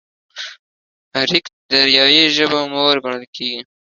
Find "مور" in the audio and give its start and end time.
2.73-2.95